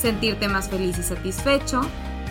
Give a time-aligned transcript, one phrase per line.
[0.00, 1.82] sentirte más feliz y satisfecho,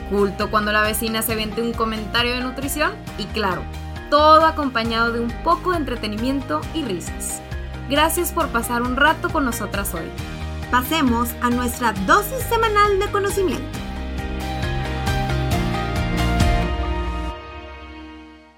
[0.09, 3.61] culto cuando la vecina se vende un comentario de nutrición y claro,
[4.09, 7.41] todo acompañado de un poco de entretenimiento y risas.
[7.89, 10.09] Gracias por pasar un rato con nosotras hoy.
[10.71, 13.79] Pasemos a nuestra dosis semanal de conocimiento.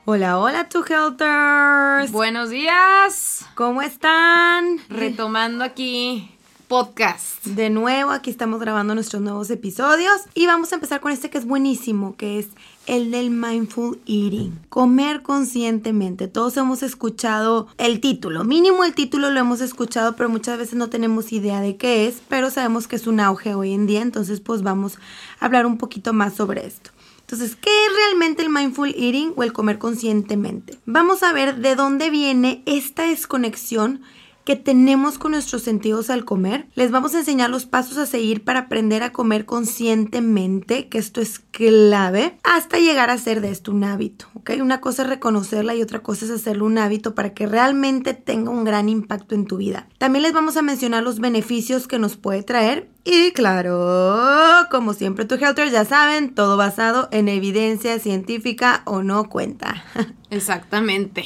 [0.06, 2.12] Hola, hola, Two Helters.
[2.12, 3.46] Buenos días.
[3.56, 4.80] ¿Cómo están?
[4.90, 6.38] Retomando aquí
[6.72, 7.44] podcast.
[7.44, 11.38] De nuevo, aquí estamos grabando nuestros nuevos episodios y vamos a empezar con este que
[11.38, 12.48] es buenísimo, que es
[12.88, 16.30] el del mindful eating, comer conscientemente.
[16.30, 20.90] Todos hemos escuchado el título, mínimo el título lo hemos escuchado, pero muchas veces no
[20.90, 24.40] tenemos idea de qué es, pero sabemos que es un auge hoy en día, entonces
[24.40, 24.98] pues vamos
[25.42, 26.92] a hablar un poquito más sobre esto.
[27.20, 30.80] Entonces, ¿qué es realmente el mindful eating o el comer conscientemente?
[30.86, 34.02] Vamos a ver de dónde viene esta desconexión
[34.46, 36.68] que tenemos con nuestros sentidos al comer.
[36.76, 41.22] Les vamos a enseñar los pasos a seguir para aprender a comer conscientemente, que esto
[41.22, 44.52] es clave, hasta llegar a hacer de esto un hábito, ¿ok?
[44.62, 48.52] Una cosa es reconocerla y otra cosa es hacerlo un hábito para que realmente tenga
[48.52, 49.88] un gran impacto en tu vida.
[49.98, 55.26] También les vamos a mencionar los beneficios que nos puede traer y claro, como siempre,
[55.26, 59.84] tu Helter ya saben, todo basado en evidencia científica o no cuenta.
[60.30, 61.24] Exactamente.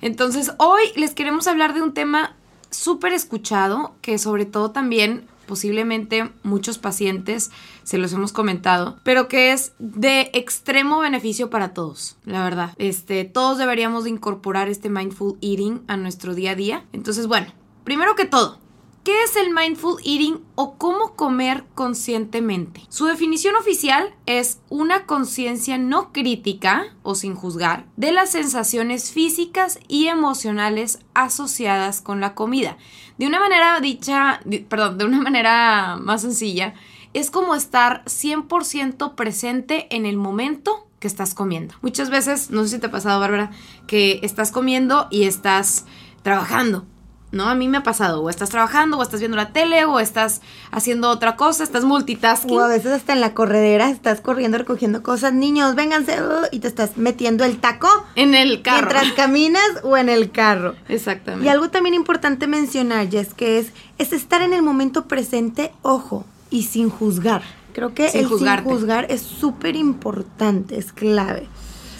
[0.00, 2.34] Entonces, hoy les queremos hablar de un tema
[2.72, 7.50] súper escuchado, que sobre todo también posiblemente muchos pacientes
[7.82, 12.72] se los hemos comentado, pero que es de extremo beneficio para todos, la verdad.
[12.78, 16.84] Este, todos deberíamos de incorporar este mindful eating a nuestro día a día.
[16.92, 17.48] Entonces, bueno,
[17.84, 18.58] primero que todo,
[19.04, 22.82] ¿Qué es el mindful eating o cómo comer conscientemente?
[22.88, 29.80] Su definición oficial es una conciencia no crítica o sin juzgar de las sensaciones físicas
[29.88, 32.76] y emocionales asociadas con la comida.
[33.18, 36.74] De una manera dicha, perdón, de una manera más sencilla,
[37.12, 41.74] es como estar 100% presente en el momento que estás comiendo.
[41.82, 43.50] Muchas veces, no sé si te ha pasado, Bárbara,
[43.88, 45.86] que estás comiendo y estás
[46.22, 46.86] trabajando
[47.32, 47.48] ¿no?
[47.48, 50.42] A mí me ha pasado, o estás trabajando, o estás viendo la tele, o estás
[50.70, 52.56] haciendo otra cosa, estás multitasking.
[52.56, 56.60] O a veces hasta en la corredera estás corriendo recogiendo cosas, niños, vénganse, uh, y
[56.60, 57.88] te estás metiendo el taco.
[58.14, 58.90] En el carro.
[58.90, 60.74] Mientras caminas o en el carro.
[60.88, 61.46] Exactamente.
[61.46, 66.26] Y algo también importante mencionar, Jess, que es, es estar en el momento presente, ojo,
[66.50, 67.42] y sin juzgar.
[67.72, 71.48] Creo que el sin juzgar es súper importante, es clave.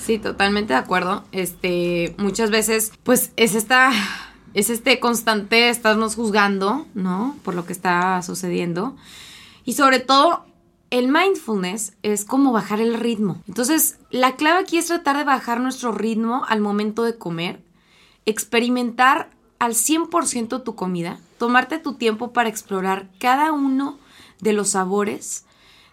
[0.05, 1.25] Sí, totalmente de acuerdo.
[1.33, 3.93] Este, muchas veces, pues, es esta
[4.55, 7.37] es este constante estarnos juzgando, ¿no?
[7.45, 8.97] Por lo que está sucediendo.
[9.65, 10.45] Y sobre todo,
[10.91, 13.43] el mindfulness es como bajar el ritmo.
[13.49, 17.63] Entonces, la clave aquí es tratar de bajar nuestro ritmo al momento de comer,
[18.27, 23.99] experimentar al 100% tu comida, tomarte tu tiempo para explorar cada uno
[24.41, 25.47] de los sabores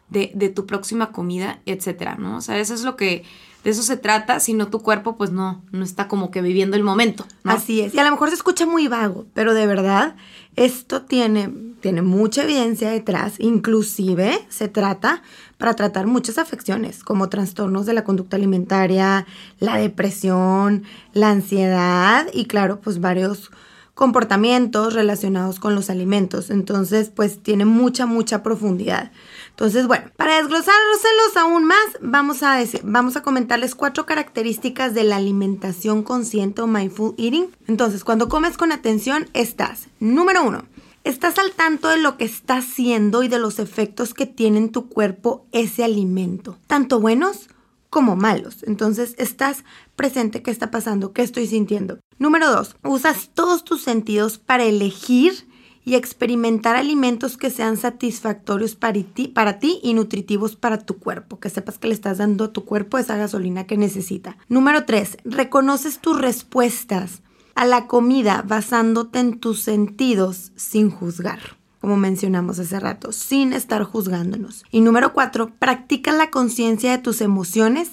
[0.10, 2.38] de, de tu próxima comida, etcétera, ¿no?
[2.38, 3.24] O sea, eso es lo que
[3.64, 6.78] de eso se trata, si no tu cuerpo pues no, no está como que viviendo
[6.78, 7.26] el momento.
[7.44, 10.16] Así es, y a lo mejor se escucha muy vago, pero de verdad
[10.56, 15.24] esto tiene, tiene mucha evidencia detrás, inclusive se trata
[15.58, 19.26] para tratar muchas afecciones como trastornos de la conducta alimentaria,
[19.60, 20.84] la depresión,
[21.14, 23.52] la ansiedad y claro, pues varios
[24.00, 26.52] comportamientos relacionados con los alimentos.
[26.52, 29.12] Entonces, pues tiene mucha, mucha profundidad.
[29.50, 35.04] Entonces, bueno, para desglosárselos aún más, vamos a, decir, vamos a comentarles cuatro características de
[35.04, 37.48] la alimentación consciente o mindful eating.
[37.68, 40.64] Entonces, cuando comes con atención, estás, número uno,
[41.04, 44.70] estás al tanto de lo que está haciendo y de los efectos que tiene en
[44.70, 47.50] tu cuerpo ese alimento, tanto buenos
[47.90, 48.64] como malos.
[48.64, 49.64] Entonces, estás
[49.96, 52.00] presente qué está pasando, qué estoy sintiendo.
[52.18, 55.48] Número dos, usas todos tus sentidos para elegir
[55.86, 61.40] y experimentar alimentos que sean satisfactorios para ti, para ti y nutritivos para tu cuerpo,
[61.40, 64.38] que sepas que le estás dando a tu cuerpo esa gasolina que necesita.
[64.50, 65.18] Número 3.
[65.24, 67.22] Reconoces tus respuestas
[67.56, 73.84] a la comida basándote en tus sentidos sin juzgar como mencionamos hace rato, sin estar
[73.84, 74.64] juzgándonos.
[74.72, 77.90] Y número cuatro, practica la conciencia de tus emociones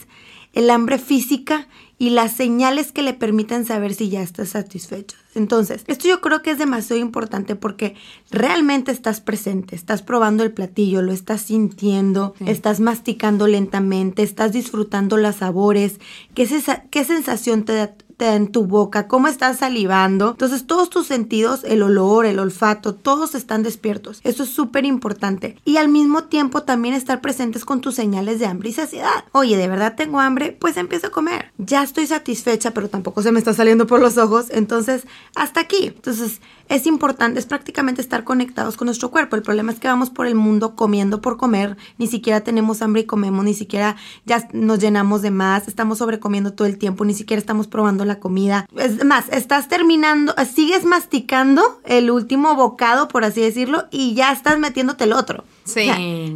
[0.56, 1.69] el hambre física
[1.99, 5.17] y las señales que le permitan saber si ya estás satisfecho.
[5.35, 7.94] Entonces, esto yo creo que es demasiado importante porque
[8.31, 15.19] realmente estás presente, estás probando el platillo, lo estás sintiendo, estás masticando lentamente, estás disfrutando
[15.19, 16.00] los sabores,
[16.35, 16.49] qué,
[16.91, 20.30] qué sensación te da en tu boca, cómo estás salivando.
[20.30, 24.20] Entonces todos tus sentidos, el olor, el olfato, todos están despiertos.
[24.24, 25.56] Eso es súper importante.
[25.64, 29.24] Y al mismo tiempo también estar presentes con tus señales de hambre y saciedad.
[29.32, 30.56] Oye, ¿de verdad tengo hambre?
[30.58, 31.52] Pues empiezo a comer.
[31.58, 34.46] Ya estoy satisfecha, pero tampoco se me está saliendo por los ojos.
[34.50, 35.88] Entonces, hasta aquí.
[35.88, 39.36] Entonces, es importante, es prácticamente estar conectados con nuestro cuerpo.
[39.36, 43.02] El problema es que vamos por el mundo comiendo por comer, ni siquiera tenemos hambre
[43.02, 47.14] y comemos, ni siquiera ya nos llenamos de más, estamos sobrecomiendo todo el tiempo, ni
[47.14, 48.66] siquiera estamos probando la comida.
[48.76, 54.58] Es más, estás terminando, sigues masticando el último bocado, por así decirlo, y ya estás
[54.58, 55.44] metiéndote el otro.
[55.66, 55.90] Sí,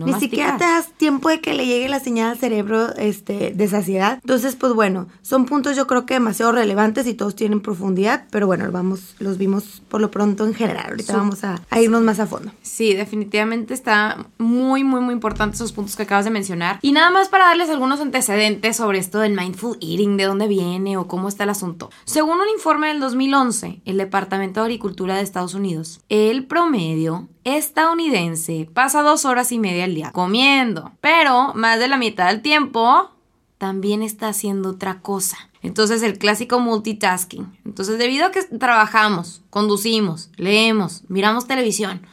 [0.05, 3.69] ni siquiera te das tiempo de que le llegue la señal al cerebro este, de
[3.69, 4.19] saciedad.
[4.23, 8.47] Entonces, pues bueno, son puntos yo creo que demasiado relevantes y todos tienen profundidad, pero
[8.47, 10.87] bueno, vamos, los vimos por lo pronto en general.
[10.91, 12.51] Ahorita vamos a, irnos más a fondo.
[12.63, 16.79] Sí, definitivamente está muy, muy, muy importante esos puntos que acabas de mencionar.
[16.83, 20.97] Y nada más para darles algunos antecedentes sobre esto del mindful eating, de dónde viene
[20.97, 21.91] o cómo está el asunto.
[22.05, 28.69] Según un informe del 2011, el Departamento de Agricultura de Estados Unidos, el promedio estadounidense
[28.73, 33.11] pasa dos horas y media al día comiendo, pero más de la mitad del tiempo
[33.59, 35.37] también está haciendo otra cosa.
[35.63, 37.59] Entonces el clásico multitasking.
[37.65, 42.07] Entonces debido a que trabajamos, conducimos, leemos, miramos televisión,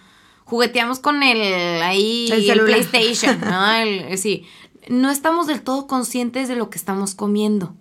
[0.44, 4.18] jugueteamos con el ahí el, PlayStation, ¿no?
[4.18, 4.46] sí,
[4.90, 7.76] no estamos del todo conscientes de lo que estamos comiendo.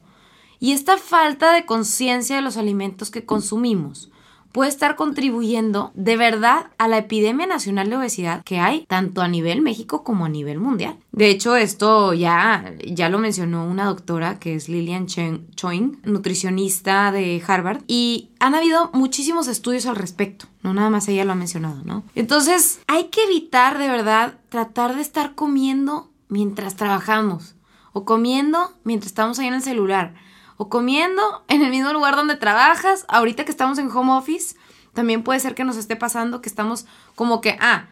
[0.59, 4.11] Y esta falta de conciencia de los alimentos que consumimos
[4.57, 9.29] puede estar contribuyendo de verdad a la epidemia nacional de obesidad que hay tanto a
[9.29, 10.97] nivel México como a nivel mundial.
[11.13, 17.43] De hecho, esto ya, ya lo mencionó una doctora que es Lilian Choing, nutricionista de
[17.47, 21.83] Harvard, y han habido muchísimos estudios al respecto, no nada más ella lo ha mencionado,
[21.85, 22.03] ¿no?
[22.15, 27.57] Entonces, hay que evitar de verdad tratar de estar comiendo mientras trabajamos
[27.93, 30.15] o comiendo mientras estamos ahí en el celular
[30.57, 33.05] o comiendo en el mismo lugar donde trabajas.
[33.09, 34.57] Ahorita que estamos en home office,
[34.95, 37.87] también puede ser que nos esté pasando que estamos como que, ah,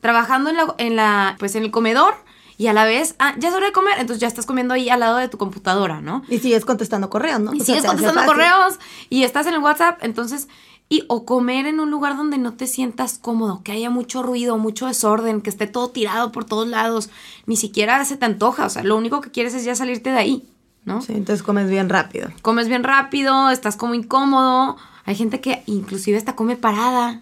[0.00, 2.14] trabajando en la, en la, pues en el comedor
[2.60, 4.90] y a la vez, ah, ya es hora de comer, entonces ya estás comiendo ahí
[4.90, 6.22] al lado de tu computadora, ¿no?
[6.28, 7.54] Y sigues contestando correos, ¿no?
[7.54, 8.78] Y sigues contestando correos
[9.08, 10.46] y estás en el WhatsApp, entonces,
[10.90, 14.58] y o comer en un lugar donde no te sientas cómodo, que haya mucho ruido,
[14.58, 17.08] mucho desorden, que esté todo tirado por todos lados,
[17.46, 20.18] ni siquiera se te antoja, o sea, lo único que quieres es ya salirte de
[20.18, 20.46] ahí.
[20.84, 21.02] ¿No?
[21.02, 22.30] Sí, entonces comes bien rápido.
[22.42, 24.76] Comes bien rápido, estás como incómodo.
[25.04, 27.20] Hay gente que inclusive hasta come parada.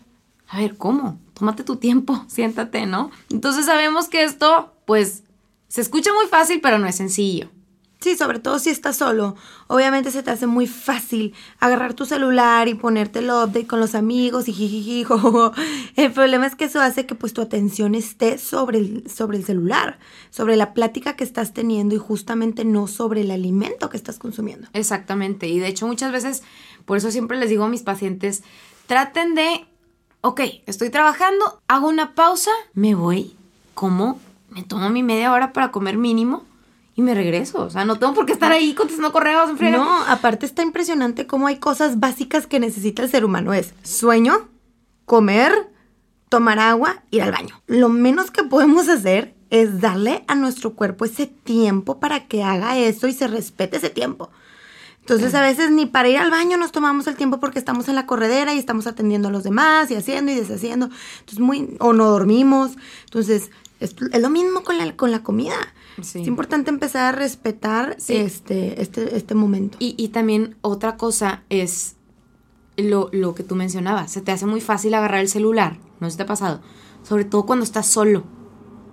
[0.48, 1.18] A ver, ¿cómo?
[1.34, 3.10] Tómate tu tiempo, siéntate, ¿no?
[3.30, 5.22] Entonces sabemos que esto, pues,
[5.68, 7.48] se escucha muy fácil, pero no es sencillo.
[8.00, 9.34] Sí, sobre todo si estás solo.
[9.66, 14.46] Obviamente se te hace muy fácil agarrar tu celular y ponértelo update con los amigos
[14.48, 15.04] y jijiji,
[15.96, 19.44] El problema es que eso hace que pues tu atención esté sobre el, sobre el
[19.44, 19.98] celular,
[20.30, 24.68] sobre la plática que estás teniendo y justamente no sobre el alimento que estás consumiendo.
[24.74, 25.48] Exactamente.
[25.48, 26.44] Y de hecho muchas veces,
[26.84, 28.44] por eso siempre les digo a mis pacientes,
[28.86, 29.66] traten de,
[30.20, 33.34] ok, estoy trabajando, hago una pausa, me voy,
[33.74, 36.47] como, me tomo mi media hora para comer mínimo
[36.98, 37.62] y me regreso.
[37.62, 41.28] O sea, no tengo por qué estar ahí contestando correos en No, aparte está impresionante
[41.28, 43.54] cómo hay cosas básicas que necesita el ser humano.
[43.54, 44.48] Es sueño,
[45.04, 45.70] comer,
[46.28, 47.62] tomar agua, ir al baño.
[47.68, 52.76] Lo menos que podemos hacer es darle a nuestro cuerpo ese tiempo para que haga
[52.76, 54.30] eso y se respete ese tiempo.
[54.98, 57.94] Entonces a veces ni para ir al baño nos tomamos el tiempo porque estamos en
[57.94, 60.90] la corredera y estamos atendiendo a los demás y haciendo y deshaciendo.
[61.20, 62.72] Entonces muy o no dormimos.
[63.04, 65.54] Entonces es, lo mismo con la, con la comida.
[66.00, 69.76] Es importante empezar a respetar este, este, este momento.
[69.80, 71.96] Y, también otra cosa es
[72.76, 74.12] lo, lo, que tú mencionabas.
[74.12, 76.60] Se te hace muy fácil agarrar el celular, ¿no se te ha pasado?
[77.02, 78.24] Sobre todo cuando estás solo,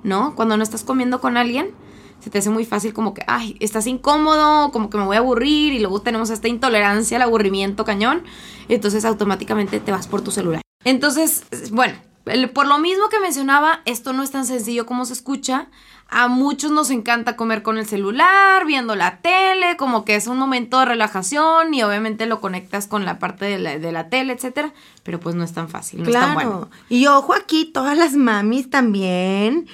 [0.04, 0.36] ¿no?
[0.36, 1.74] Cuando no estás comiendo con alguien,
[2.20, 5.20] se te hace muy fácil como que, ay, estás incómodo, como que me voy a
[5.20, 8.24] aburrir y luego tenemos esta intolerancia al aburrimiento cañón.
[8.68, 10.62] Entonces automáticamente te vas por tu celular.
[10.84, 11.96] Entonces, bueno,
[12.54, 15.70] por lo mismo que mencionaba, esto no es tan sencillo como se escucha.
[16.08, 20.38] A muchos nos encanta comer con el celular, viendo la tele, como que es un
[20.38, 24.34] momento de relajación y obviamente lo conectas con la parte de la, de la tele,
[24.34, 26.26] etcétera, pero pues no es tan fácil, no claro.
[26.28, 26.70] es tan bueno.
[26.90, 29.68] Y ojo aquí, todas las mamis también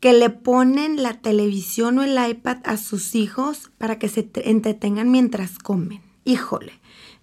[0.00, 5.10] que le ponen la televisión o el iPad a sus hijos para que se entretengan
[5.10, 6.02] mientras comen.
[6.24, 6.77] Híjole.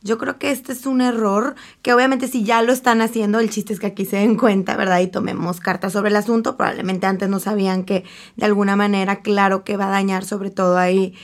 [0.05, 3.49] Yo creo que este es un error que obviamente si ya lo están haciendo, el
[3.49, 4.99] chiste es que aquí se den cuenta, ¿verdad?
[4.99, 6.57] Y tomemos cartas sobre el asunto.
[6.57, 8.03] Probablemente antes no sabían que
[8.35, 11.15] de alguna manera, claro que va a dañar sobre todo ahí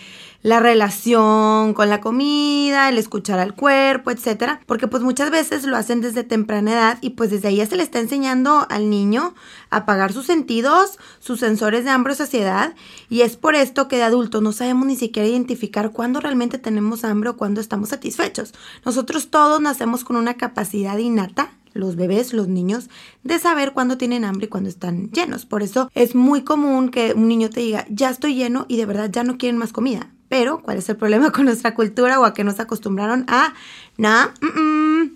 [0.44, 5.78] la relación con la comida, el escuchar al cuerpo, etcétera, porque pues muchas veces lo
[5.78, 9.36] hacen desde temprana edad y pues desde ahí ya se le está enseñando al niño
[9.70, 12.74] a apagar sus sentidos, sus sensores de hambre o saciedad
[13.10, 17.04] y es por esto que de adultos no sabemos ni siquiera identificar cuándo realmente tenemos
[17.04, 18.54] hambre o cuándo estamos satisfechos.
[18.86, 22.90] Nosotros todos nacemos con una capacidad innata los bebés, los niños,
[23.24, 25.46] de saber cuándo tienen hambre y cuándo están llenos.
[25.46, 28.86] Por eso es muy común que un niño te diga, ya estoy lleno y de
[28.86, 30.12] verdad ya no quieren más comida.
[30.32, 33.54] Pero, ¿cuál es el problema con nuestra cultura o a que nos acostumbraron a,
[33.98, 34.28] nah,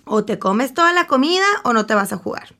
[0.04, 2.54] o te comes toda la comida o no te vas a jugar?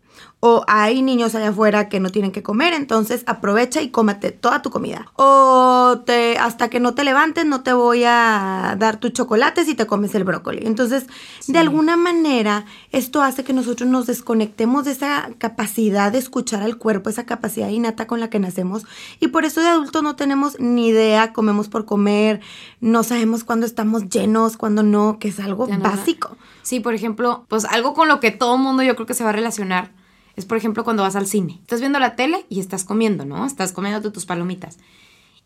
[0.48, 4.62] O hay niños allá afuera que no tienen que comer, entonces aprovecha y cómete toda
[4.62, 5.10] tu comida.
[5.16, 9.74] O te, hasta que no te levantes no te voy a dar tu chocolate si
[9.74, 10.64] te comes el brócoli.
[10.64, 11.08] Entonces,
[11.48, 16.78] de alguna manera, esto hace que nosotros nos desconectemos de esa capacidad de escuchar al
[16.78, 18.84] cuerpo, esa capacidad innata con la que nacemos.
[19.18, 22.40] Y por eso de adultos no tenemos ni idea, comemos por comer,
[22.80, 26.36] no sabemos cuándo estamos llenos, cuándo no, que es algo básico.
[26.62, 29.30] Sí, por ejemplo, pues algo con lo que todo mundo yo creo que se va
[29.30, 30.05] a relacionar
[30.36, 31.58] es, por ejemplo, cuando vas al cine.
[31.62, 33.46] Estás viendo la tele y estás comiendo, ¿no?
[33.46, 34.78] Estás comiendo tus palomitas.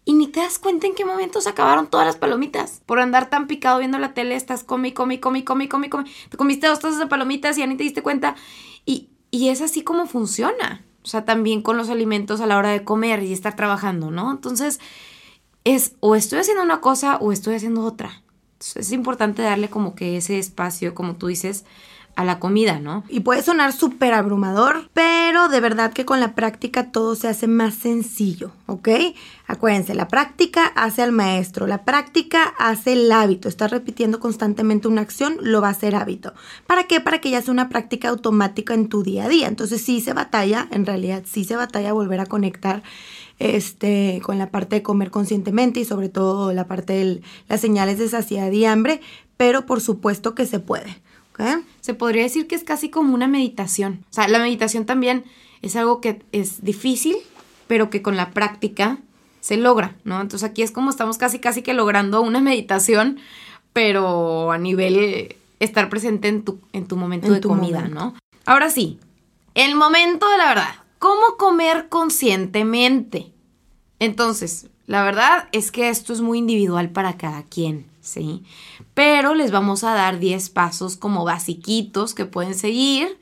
[0.04, 2.82] Y ni te das cuenta en qué momento se acabaron todas las palomitas.
[2.87, 6.04] Por andar tan picado viendo la tele, estás come, come, come, come, come, come.
[6.28, 8.35] Te comiste dos tazas de palomitas y ya ni te diste cuenta.
[8.85, 10.85] Y, y es así como funciona.
[11.02, 14.30] O sea, también con los alimentos a la hora de comer y estar trabajando, ¿no?
[14.30, 14.80] Entonces,
[15.64, 18.23] es o estoy haciendo una cosa o estoy haciendo otra.
[18.75, 21.64] es importante darle como que ese espacio, como tú dices,
[22.17, 23.05] a la comida, ¿no?
[23.09, 27.47] Y puede sonar súper abrumador, pero de verdad que con la práctica todo se hace
[27.47, 28.88] más sencillo, ¿ok?
[29.47, 33.49] Acuérdense, la práctica hace al maestro, la práctica hace el hábito.
[33.49, 36.35] Estás repitiendo constantemente una acción, lo va a hacer hábito.
[36.67, 37.00] ¿Para qué?
[37.00, 39.49] Para que ya sea una práctica automática en tu día a día.
[39.49, 42.83] Entonces sí se batalla, en realidad sí se batalla volver a conectar
[43.40, 47.99] este, con la parte de comer conscientemente y sobre todo la parte de las señales
[47.99, 49.00] de saciedad y hambre,
[49.37, 51.00] pero por supuesto que se puede.
[51.80, 54.04] Se podría decir que es casi como una meditación.
[54.11, 55.25] O sea, la meditación también
[55.62, 57.16] es algo que es difícil,
[57.66, 58.99] pero que con la práctica
[59.40, 60.20] se logra, ¿no?
[60.20, 63.18] Entonces aquí es como estamos casi, casi que logrando una meditación,
[63.73, 68.14] pero a nivel estar presente en tu, en tu momento de comida, ¿no?
[68.47, 68.99] Ahora sí,
[69.54, 70.75] el momento de la verdad.
[70.99, 73.32] ¿Cómo comer conscientemente?
[74.00, 78.43] Entonces, la verdad es que esto es muy individual para cada quien, ¿sí?
[78.95, 83.19] pero les vamos a dar 10 pasos como basiquitos que pueden seguir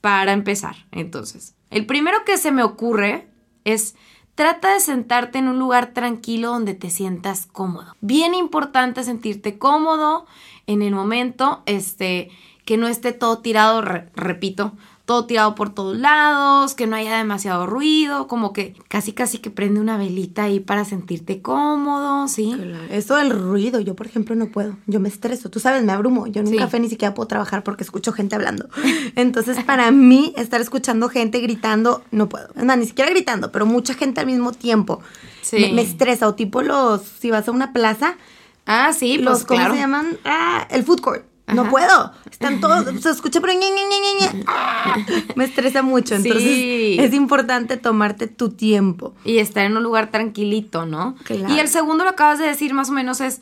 [0.00, 0.76] para empezar.
[0.92, 3.28] Entonces, el primero que se me ocurre
[3.64, 3.94] es
[4.34, 7.94] trata de sentarte en un lugar tranquilo donde te sientas cómodo.
[8.00, 10.26] Bien importante sentirte cómodo
[10.66, 12.30] en el momento, este,
[12.64, 14.72] que no esté todo tirado, repito,
[15.10, 19.50] todo tirado por todos lados, que no haya demasiado ruido, como que casi casi que
[19.50, 22.56] prende una velita ahí para sentirte cómodo, ¿sí?
[22.92, 26.28] Eso del ruido, yo por ejemplo no puedo, yo me estreso, tú sabes, me abrumo,
[26.28, 28.68] yo en un café ni siquiera puedo trabajar porque escucho gente hablando.
[29.16, 32.46] Entonces para mí estar escuchando gente gritando, no puedo.
[32.54, 35.00] No, ni siquiera gritando, pero mucha gente al mismo tiempo.
[35.42, 35.72] Sí.
[35.72, 38.16] Me, estresa, o tipo los, si vas a una plaza,
[38.64, 40.18] Ah, sí, los, pues, ¿cómo se llaman?
[40.24, 41.24] Ah, el food court.
[41.54, 42.12] No puedo.
[42.30, 43.52] Están todos, se escucha, pero
[45.36, 46.14] me estresa mucho.
[46.14, 49.14] Entonces es importante tomarte tu tiempo.
[49.24, 51.16] Y estar en un lugar tranquilito, ¿no?
[51.48, 53.40] Y el segundo lo acabas de decir más o menos es,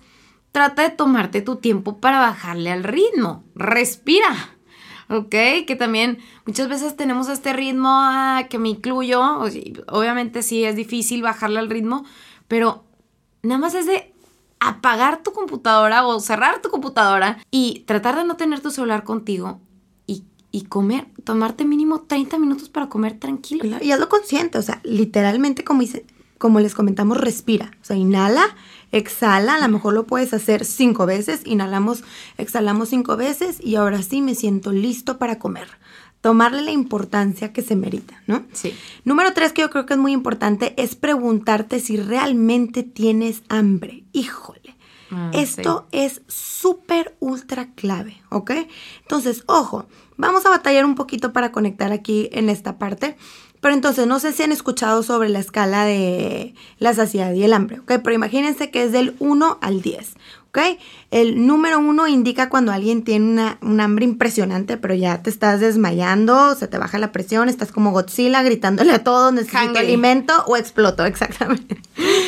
[0.53, 3.45] trata de tomarte tu tiempo para bajarle al ritmo.
[3.55, 4.55] Respira.
[5.09, 5.31] ¿ok?
[5.67, 9.41] Que también muchas veces tenemos este ritmo ah, que me incluyo,
[9.89, 12.05] obviamente sí es difícil bajarle al ritmo,
[12.47, 12.85] pero
[13.43, 14.13] nada más es de
[14.61, 19.61] apagar tu computadora o cerrar tu computadora y tratar de no tener tu celular contigo
[20.51, 23.77] y, comer, tomarte mínimo 30 minutos para comer tranquilo.
[23.83, 26.07] y hazlo consciente, o sea, literalmente como, dice,
[26.39, 27.71] como les comentamos, respira.
[27.83, 28.57] O sea, inhala,
[28.91, 32.03] exhala, a lo mejor lo puedes hacer cinco veces, inhalamos,
[32.39, 35.69] exhalamos cinco veces y ahora sí me siento listo para comer
[36.21, 38.45] tomarle la importancia que se merita, ¿no?
[38.53, 38.75] Sí.
[39.05, 44.05] Número tres, que yo creo que es muy importante, es preguntarte si realmente tienes hambre.
[44.13, 44.77] Híjole.
[45.11, 48.51] Ah, Esto es súper ultra clave, ¿ok?
[49.03, 53.17] Entonces, ojo, vamos a batallar un poquito para conectar aquí en esta parte.
[53.61, 57.53] Pero entonces, no sé si han escuchado sobre la escala de la saciedad y el
[57.53, 57.95] hambre, ¿ok?
[58.05, 60.15] Pero imagínense que es del 1 al 10.
[60.49, 60.59] ¿Ok?
[61.11, 65.61] El número uno indica cuando alguien tiene una, un hambre impresionante, pero ya te estás
[65.61, 70.57] desmayando, se te baja la presión, estás como Godzilla gritándole a todo, necesito alimento o
[70.57, 71.81] exploto, exactamente.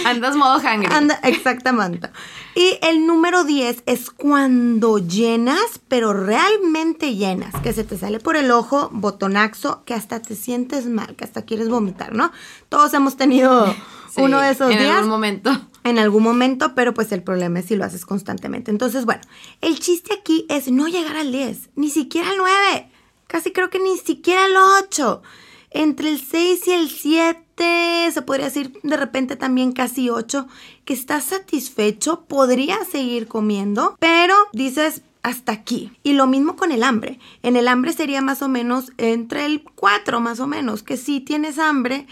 [0.04, 0.88] Andas modo hungry.
[0.90, 2.10] Anda, exactamente.
[2.54, 8.36] Y el número 10 es cuando llenas, pero realmente llenas, que se te sale por
[8.36, 12.32] el ojo, botonaxo, que hasta te sientes mal, que hasta quieres vomitar, ¿no?
[12.68, 13.74] Todos hemos tenido
[14.16, 14.82] uno de esos días.
[14.82, 15.69] En algún momento.
[15.82, 18.70] En algún momento, pero pues el problema es si lo haces constantemente.
[18.70, 19.22] Entonces, bueno,
[19.60, 22.90] el chiste aquí es no llegar al 10, ni siquiera al 9,
[23.26, 25.22] casi creo que ni siquiera al 8.
[25.70, 30.48] Entre el 6 y el 7, se podría decir de repente también casi 8,
[30.84, 35.92] que estás satisfecho, podrías seguir comiendo, pero dices, hasta aquí.
[36.02, 37.18] Y lo mismo con el hambre.
[37.42, 41.20] En el hambre sería más o menos entre el 4 más o menos, que sí
[41.20, 42.06] tienes hambre,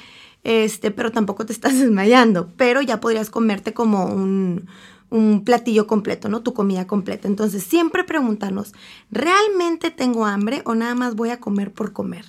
[0.44, 4.66] este, pero tampoco te estás desmayando, pero ya podrías comerte como un,
[5.10, 6.42] un platillo completo, ¿no?
[6.42, 7.28] Tu comida completa.
[7.28, 8.72] Entonces, siempre preguntarnos,
[9.10, 12.24] ¿realmente tengo hambre o nada más voy a comer por comer?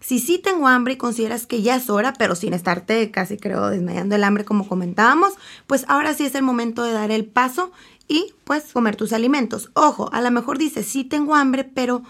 [0.00, 3.68] Si sí tengo hambre y consideras que ya es hora, pero sin estarte casi creo
[3.68, 5.34] desmayando el hambre como comentábamos,
[5.66, 7.72] pues ahora sí es el momento de dar el paso
[8.06, 9.70] y pues comer tus alimentos.
[9.74, 12.02] Ojo, a lo mejor dices, sí tengo hambre, pero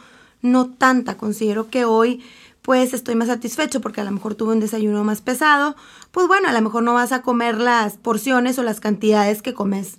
[0.42, 1.16] no tanta.
[1.16, 2.22] Considero que hoy
[2.68, 5.74] pues estoy más satisfecho porque a lo mejor tuve un desayuno más pesado.
[6.10, 9.54] Pues bueno, a lo mejor no vas a comer las porciones o las cantidades que
[9.54, 9.96] comes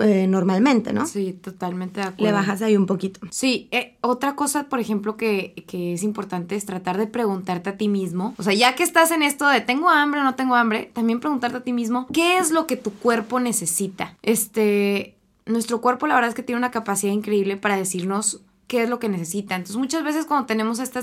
[0.00, 1.04] eh, normalmente, ¿no?
[1.06, 2.26] Sí, totalmente de acuerdo.
[2.26, 3.18] Le bajas ahí un poquito.
[3.32, 7.76] Sí, eh, otra cosa, por ejemplo, que, que, es importante es tratar de preguntarte a
[7.76, 10.54] ti mismo, o sea, ya que estás en esto de tengo hambre o no tengo
[10.54, 14.16] hambre, también preguntarte a ti mismo, ¿qué es lo que tu cuerpo necesita?
[14.22, 18.88] Este, nuestro cuerpo la verdad es que tiene una capacidad increíble para decirnos qué es
[18.88, 19.54] lo que necesita.
[19.54, 21.02] Entonces muchas veces cuando tenemos esta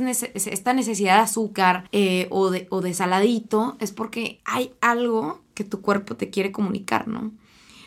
[0.74, 5.82] necesidad de azúcar eh, o, de, o de saladito es porque hay algo que tu
[5.82, 7.32] cuerpo te quiere comunicar, ¿no?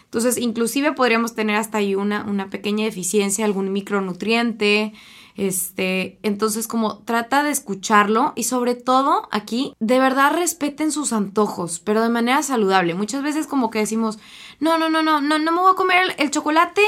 [0.04, 4.92] Entonces, inclusive podríamos tener hasta ahí una, una pequeña deficiencia, algún micronutriente,
[5.36, 11.80] este, entonces como trata de escucharlo y sobre todo aquí, de verdad respeten sus antojos,
[11.80, 12.94] pero de manera saludable.
[12.94, 14.18] Muchas veces como que decimos,
[14.60, 16.82] no, no, no, no, no, no me voy a comer el, chocolate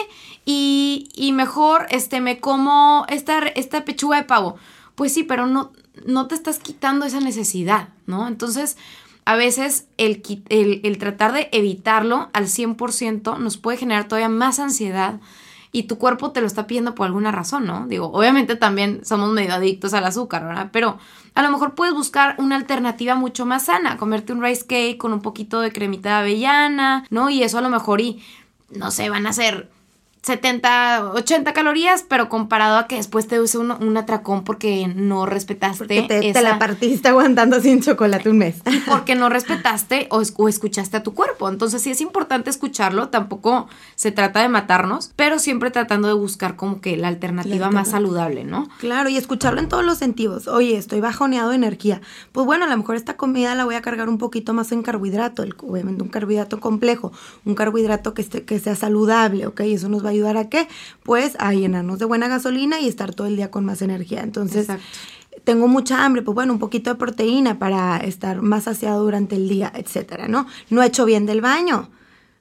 [0.45, 4.57] y, y, mejor este, me como esta, esta pechuga de pavo.
[4.95, 5.73] Pues sí, pero no,
[6.07, 8.27] no te estás quitando esa necesidad, ¿no?
[8.27, 8.77] Entonces,
[9.29, 15.21] a veces el, el, tratar de evitarlo al 100% nos puede generar todavía más ansiedad
[15.73, 17.87] y tu cuerpo te lo está pidiendo por alguna razón, ¿no?
[17.87, 20.71] Digo, obviamente también somos medio adictos al azúcar, ¿verdad?
[20.73, 20.99] Pero
[21.35, 25.13] a lo mejor puedes buscar una alternativa mucho más sana, comerte un rice cake con
[25.13, 27.31] un poquito de cremita de avellana, ¿no?
[27.31, 28.23] Y eso a lo mejor y,
[28.71, 29.71] no sé, van a ser
[30.23, 35.27] 70, 80 calorías, pero comparado a que después te use un, un atracón porque no
[35.27, 35.79] respetaste.
[35.79, 38.57] Porque te, la partiste aguantando sin chocolate un mes.
[38.87, 41.49] Porque no respetaste o, o, escuchaste a tu cuerpo.
[41.49, 46.57] Entonces sí es importante escucharlo, tampoco se trata de matarnos, pero siempre tratando de buscar
[46.57, 48.69] como que la alternativa más saludable, ¿no?
[48.79, 50.49] Claro, y escucharlo en todos los sentidos.
[50.49, 52.01] Oye, estoy bajoneado de energía.
[52.33, 54.83] Pues bueno, a lo mejor esta comida la voy a cargar un poquito más en
[54.83, 57.13] carbohidrato, el, obviamente un carbohidrato complejo,
[57.45, 59.61] un carbohidrato que, esté, que sea saludable, ¿ok?
[59.61, 60.69] Eso nos va a ayudar a qué?
[61.03, 64.23] Pues a llenarnos de buena gasolina y estar todo el día con más energía.
[64.23, 64.69] Entonces,
[65.45, 69.49] tengo mucha hambre, pues bueno, un poquito de proteína para estar más saciado durante el
[69.49, 70.47] día, etcétera, ¿no?
[70.71, 71.91] No he hecho bien del baño.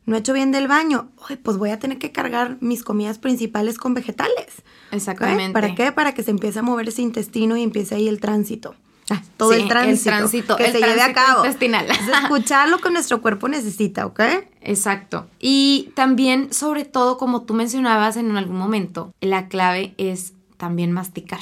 [0.06, 1.10] No he hecho bien del baño.
[1.43, 4.63] pues voy a tener que cargar mis comidas principales con vegetales.
[4.91, 5.51] Exactamente.
[5.51, 5.91] ¿Para qué?
[5.91, 8.75] Para que se empiece a mover ese intestino y empiece ahí el tránsito.
[9.10, 11.46] Ah, todo el tránsito, que se lleve a cabo.
[11.46, 11.88] Intestinal.
[11.89, 14.20] escuchar lo que nuestro cuerpo necesita, ¿ok?
[14.62, 15.28] Exacto.
[15.39, 21.39] Y también, sobre todo, como tú mencionabas en algún momento, la clave es también masticar.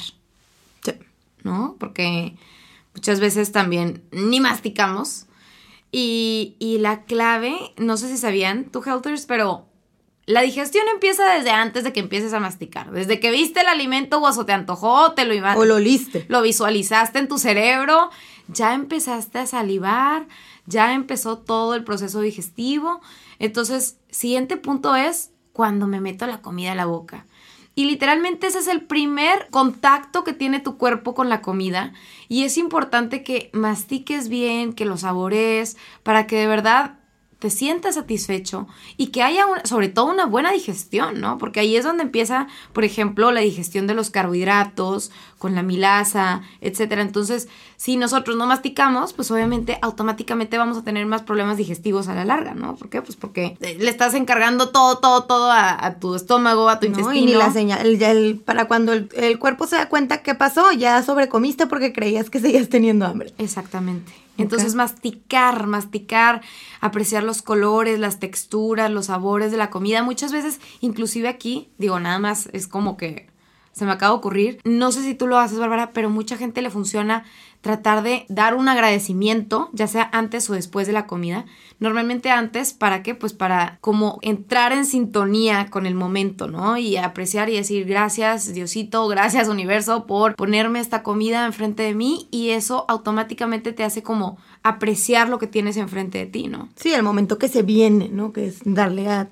[0.82, 0.92] Sí.
[1.42, 1.76] ¿No?
[1.80, 2.36] Porque
[2.94, 5.26] muchas veces también ni masticamos.
[5.90, 9.66] Y, y la clave, no sé si sabían, tú, Helters, pero
[10.26, 12.90] la digestión empieza desde antes de que empieces a masticar.
[12.90, 16.26] Desde que viste el alimento o te antojó, te lo iba O lo liste.
[16.28, 18.10] Lo visualizaste en tu cerebro,
[18.48, 20.26] ya empezaste a salivar,
[20.66, 23.00] ya empezó todo el proceso digestivo.
[23.38, 27.24] Entonces, siguiente punto es cuando me meto la comida a la boca.
[27.76, 31.92] Y literalmente ese es el primer contacto que tiene tu cuerpo con la comida.
[32.26, 36.95] Y es importante que mastiques bien, que lo sabores, para que de verdad
[37.38, 41.36] te sientas satisfecho y que haya sobre todo una buena digestión, ¿no?
[41.36, 46.42] Porque ahí es donde empieza, por ejemplo, la digestión de los carbohidratos, con la milasa,
[46.62, 47.02] etcétera.
[47.02, 52.14] Entonces, si nosotros no masticamos, pues obviamente automáticamente vamos a tener más problemas digestivos a
[52.14, 52.74] la larga, ¿no?
[52.74, 53.02] ¿Por qué?
[53.02, 57.14] Pues porque le estás encargando todo, todo, todo a, tu estómago, a tu intestino.
[57.14, 61.02] Y ni la señal, para cuando el, el cuerpo se da cuenta qué pasó, ya
[61.02, 63.34] sobrecomiste porque creías que seguías teniendo hambre.
[63.36, 64.25] Exactamente.
[64.38, 66.42] Entonces masticar, masticar,
[66.80, 70.02] apreciar los colores, las texturas, los sabores de la comida.
[70.02, 73.28] Muchas veces, inclusive aquí, digo, nada más es como que
[73.76, 74.58] se me acaba de ocurrir.
[74.64, 77.24] No sé si tú lo haces, Bárbara, pero mucha gente le funciona
[77.60, 81.44] tratar de dar un agradecimiento, ya sea antes o después de la comida.
[81.78, 83.14] Normalmente antes, ¿para qué?
[83.14, 86.78] Pues para como entrar en sintonía con el momento, ¿no?
[86.78, 92.28] Y apreciar y decir gracias Diosito, gracias universo por ponerme esta comida enfrente de mí
[92.30, 96.68] y eso automáticamente te hace como apreciar lo que tienes enfrente de ti, ¿no?
[96.74, 98.32] Sí, el momento que se viene, ¿no?
[98.32, 99.28] Que es darle a,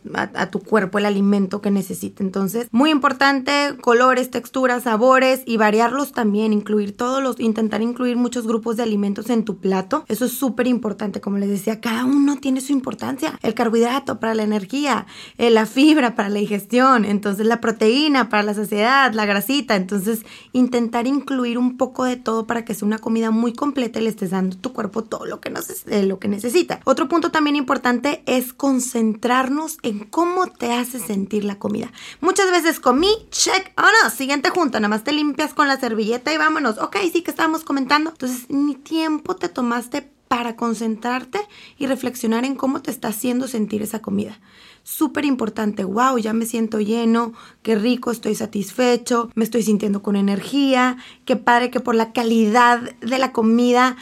[0.52, 2.22] tu cuerpo el alimento que necesita.
[2.22, 8.46] Entonces, muy importante, colores, texturas, sabores y variarlos también, incluir todos los, intentar incluir muchos
[8.46, 10.04] grupos de alimentos en tu plato.
[10.06, 13.36] Eso es súper importante, como les decía, cada uno tiene su importancia.
[13.42, 18.44] El carbohidrato para la energía, eh, la fibra para la digestión, entonces la proteína para
[18.44, 19.74] la saciedad, la grasita.
[19.74, 24.04] Entonces, intentar incluir un poco de todo para que sea una comida muy completa y
[24.04, 25.52] le estés dando tu cuerpo todo lo que,
[25.86, 26.80] eh, lo que necesita.
[26.84, 31.92] Otro punto también importante es concentrarnos en cómo te hace sentir la comida.
[32.20, 36.32] Muchas veces comí, check, oh no, siguiente junta, nada más te limpias con la servilleta
[36.32, 36.78] y vámonos.
[36.78, 38.10] Ok, sí que estábamos comentando.
[38.10, 41.38] Entonces, ni tiempo te tomaste para concentrarte
[41.78, 44.40] y reflexionar en cómo te está haciendo sentir esa comida.
[44.82, 47.32] Súper importante, wow, ya me siento lleno,
[47.62, 52.80] qué rico, estoy satisfecho, me estoy sintiendo con energía, qué padre que por la calidad
[53.00, 53.96] de la comida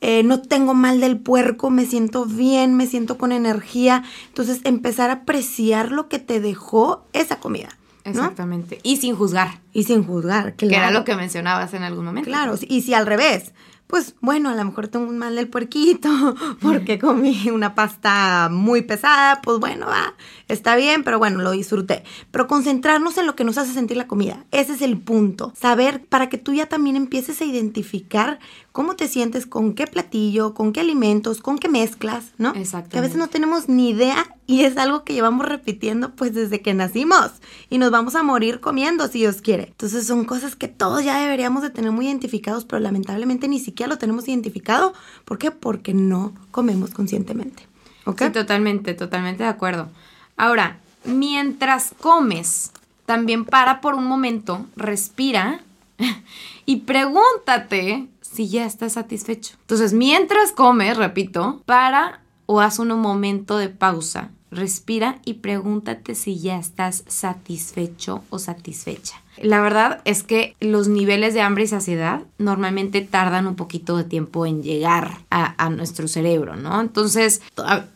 [0.00, 4.04] eh, no tengo mal del puerco, me siento bien, me siento con energía.
[4.28, 7.70] Entonces, empezar a apreciar lo que te dejó esa comida.
[8.04, 8.78] Exactamente.
[8.82, 9.60] Y sin juzgar.
[9.72, 10.70] Y sin juzgar, claro.
[10.70, 12.28] Que era lo que mencionabas en algún momento.
[12.28, 13.52] Claro, y si al revés,
[13.86, 16.08] pues bueno, a lo mejor tengo un mal del puerquito
[16.60, 20.14] porque comí una pasta muy pesada, pues bueno, va,
[20.48, 22.02] está bien, pero bueno, lo disfruté.
[22.30, 25.52] Pero concentrarnos en lo que nos hace sentir la comida, ese es el punto.
[25.56, 28.40] Saber para que tú ya también empieces a identificar
[28.76, 32.54] cómo te sientes con qué platillo, con qué alimentos, con qué mezclas, ¿no?
[32.54, 32.90] Exacto.
[32.90, 36.60] Que a veces no tenemos ni idea y es algo que llevamos repitiendo pues desde
[36.60, 37.30] que nacimos
[37.70, 39.68] y nos vamos a morir comiendo si Dios quiere.
[39.68, 43.88] Entonces son cosas que todos ya deberíamos de tener muy identificados, pero lamentablemente ni siquiera
[43.88, 44.92] lo tenemos identificado.
[45.24, 45.50] ¿Por qué?
[45.52, 47.66] Porque no comemos conscientemente.
[48.04, 48.24] ¿Ok?
[48.24, 49.88] Sí, totalmente, totalmente de acuerdo.
[50.36, 52.72] Ahora, mientras comes,
[53.06, 55.62] también para por un momento, respira
[56.66, 59.56] y pregúntate si ya estás satisfecho.
[59.62, 66.38] Entonces, mientras comes, repito, para o haz un momento de pausa, respira y pregúntate si
[66.38, 69.20] ya estás satisfecho o satisfecha.
[69.42, 74.04] La verdad es que los niveles de hambre y saciedad normalmente tardan un poquito de
[74.04, 76.80] tiempo en llegar a, nuestro cerebro, ¿no?
[76.80, 77.42] Entonces,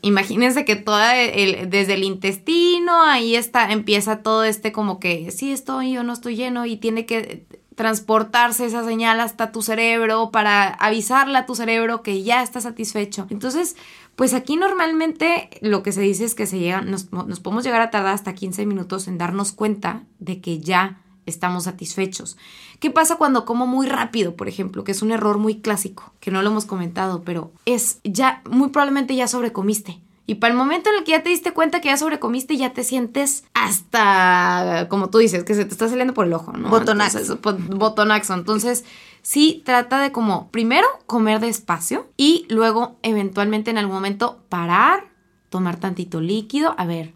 [0.03, 5.96] imagínense que toda desde el intestino, ahí está, empieza todo este como que sí estoy
[5.96, 7.46] o no estoy lleno y tiene que
[7.80, 13.26] transportarse esa señal hasta tu cerebro para avisarle a tu cerebro que ya está satisfecho.
[13.30, 13.74] Entonces,
[14.16, 17.80] pues aquí normalmente lo que se dice es que se llega, nos, nos podemos llegar
[17.80, 22.36] a tardar hasta 15 minutos en darnos cuenta de que ya estamos satisfechos.
[22.80, 24.84] ¿Qué pasa cuando como muy rápido, por ejemplo?
[24.84, 28.68] Que es un error muy clásico, que no lo hemos comentado, pero es ya, muy
[28.68, 30.02] probablemente ya sobrecomiste.
[30.30, 32.72] Y para el momento en el que ya te diste cuenta que ya sobrecomiste, ya
[32.72, 36.68] te sientes hasta, como tú dices, que se te está saliendo por el ojo, ¿no?
[36.68, 37.40] Botonaxo.
[37.42, 38.34] botonaxo.
[38.34, 38.84] Entonces,
[39.22, 45.08] sí trata de como, primero, comer despacio y luego, eventualmente, en algún momento, parar,
[45.48, 46.76] tomar tantito líquido.
[46.78, 47.12] A ver,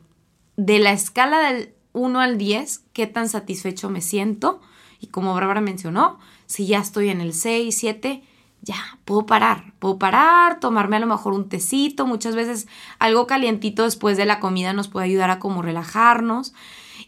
[0.57, 4.61] de la escala del 1 al 10, qué tan satisfecho me siento.
[4.99, 8.25] Y como Bárbara mencionó, si ya estoy en el 6, 7,
[8.65, 12.67] ya, puedo parar, puedo parar, tomarme a lo mejor un tecito, muchas veces
[12.99, 16.55] algo calientito después de la comida nos puede ayudar a como relajarnos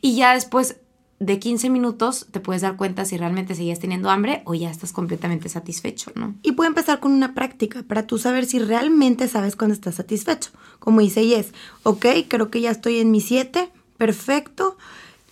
[0.02, 0.76] y ya después
[1.18, 4.92] de 15 minutos te puedes dar cuenta si realmente seguías teniendo hambre o ya estás
[4.92, 6.34] completamente satisfecho, ¿no?
[6.42, 10.50] Y puede empezar con una práctica para tú saber si realmente sabes cuándo estás satisfecho.
[10.78, 14.76] Como dice Yes, ok, creo que ya estoy en mi 7, perfecto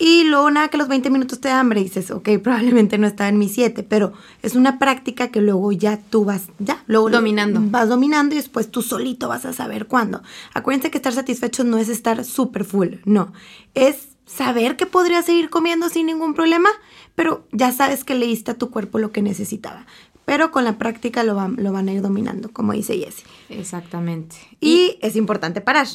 [0.07, 3.07] y luego nada que los 20 minutos te da hambre y dices, ok, probablemente no
[3.07, 4.13] estaba en mi 7, pero
[4.43, 7.63] es una práctica que luego ya tú vas, ya, luego dominando.
[7.63, 10.23] Vas dominando y después tú solito vas a saber cuándo.
[10.53, 13.33] Acuérdense que estar satisfecho no es estar súper full, no.
[13.73, 16.69] Es saber que podrías seguir comiendo sin ningún problema,
[17.15, 19.87] pero ya sabes que le diste a tu cuerpo lo que necesitaba
[20.25, 23.25] pero con la práctica lo van, lo van a ir dominando, como dice Jessie.
[23.49, 24.37] Exactamente.
[24.61, 25.87] Y, es importante parar.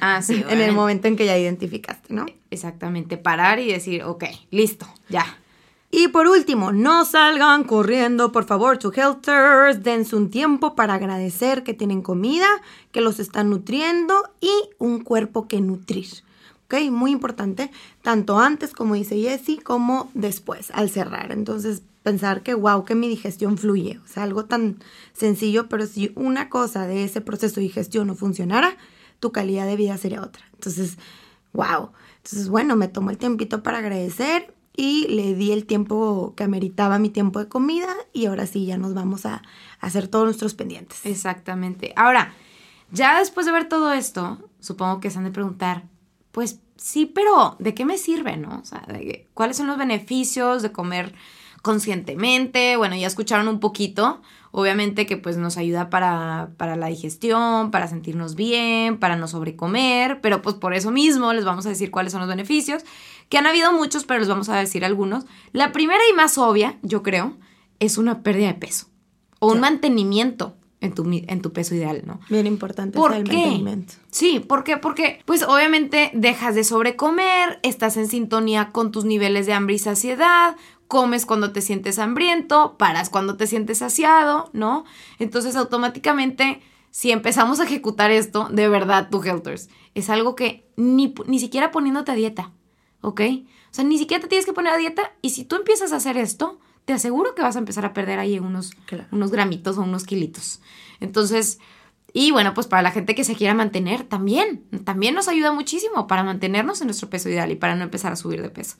[0.00, 0.44] Ah, sí.
[0.48, 2.26] en el momento en que ya identificaste, ¿no?
[2.50, 5.24] Exactamente, parar y decir, ok, listo, ya.
[5.90, 11.62] Y por último, no salgan corriendo, por favor, to helters, dense un tiempo para agradecer
[11.62, 12.46] que tienen comida,
[12.92, 16.08] que los están nutriendo y un cuerpo que nutrir.
[16.66, 16.90] ¿Ok?
[16.90, 17.70] Muy importante,
[18.02, 21.32] tanto antes, como dice Jessie, como después, al cerrar.
[21.32, 24.00] Entonces, pensar que, wow, que mi digestión fluye.
[24.02, 24.78] O sea, algo tan
[25.12, 28.78] sencillo, pero si una cosa de ese proceso de digestión no funcionara,
[29.20, 30.42] tu calidad de vida sería otra.
[30.54, 30.96] Entonces,
[31.52, 31.90] wow.
[32.16, 36.98] Entonces, bueno, me tomo el tiempito para agradecer y le di el tiempo que ameritaba
[36.98, 39.42] mi tiempo de comida y ahora sí ya nos vamos a,
[39.78, 41.04] hacer todos nuestros pendientes.
[41.04, 41.92] Exactamente.
[41.94, 42.32] Ahora,
[42.90, 45.84] ya después de ver todo esto, supongo que se han de preguntar,
[46.32, 48.60] pues sí, pero ¿de qué me sirve, no?
[48.60, 48.86] O sea,
[49.34, 51.12] ¿cuáles son los beneficios de comer
[51.62, 52.76] conscientemente?
[52.76, 57.88] Bueno, ya escucharon un poquito, obviamente que pues nos ayuda para, para la digestión, para
[57.88, 62.12] sentirnos bien, para no sobrecomer, pero pues por eso mismo les vamos a decir cuáles
[62.12, 62.82] son los beneficios,
[63.28, 65.24] que han habido muchos, pero les vamos a decir algunos.
[65.52, 67.36] La primera y más obvia, yo creo,
[67.80, 68.86] es una pérdida de peso
[69.40, 72.20] o un mantenimiento en tu, en tu peso ideal, ¿no?
[72.28, 73.94] Bien importante ¿Por el mantenimiento.
[74.10, 74.76] Sí, ¿por qué?
[74.76, 79.78] Porque, pues obviamente dejas de sobrecomer, estás en sintonía con tus niveles de hambre y
[79.78, 80.56] saciedad,
[80.88, 84.84] comes cuando te sientes hambriento, paras cuando te sientes saciado, ¿no?
[85.18, 91.14] Entonces automáticamente, si empezamos a ejecutar esto, de verdad, tu Helters, es algo que ni,
[91.26, 92.52] ni siquiera poniéndote a dieta,
[93.02, 93.20] ¿ok?
[93.70, 95.96] O sea, ni siquiera te tienes que poner a dieta y si tú empiezas a
[95.96, 98.72] hacer esto, te aseguro que vas a empezar a perder ahí unos,
[99.12, 100.60] unos gramitos o unos kilitos.
[101.00, 101.58] Entonces,
[102.14, 106.06] y bueno, pues para la gente que se quiera mantener también, también nos ayuda muchísimo
[106.06, 108.76] para mantenernos en nuestro peso ideal y para no empezar a subir de peso.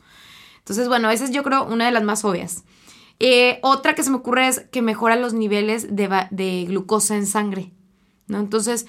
[0.69, 2.63] Entonces, bueno, esa es yo creo una de las más obvias.
[3.21, 7.73] Eh, otra que se me ocurre es que mejora los niveles de, glucosa en sangre,
[8.27, 8.39] ¿no?
[8.39, 8.85] Entonces,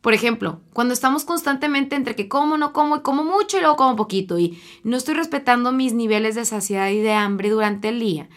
[0.00, 3.76] por ejemplo, cuando estamos constantemente entre que como, no como y como mucho y luego
[3.76, 8.00] como poquito y no estoy respetando mis niveles de saciedad y de hambre durante el
[8.00, 8.28] día,